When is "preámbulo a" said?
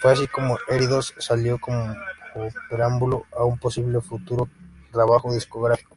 2.70-3.44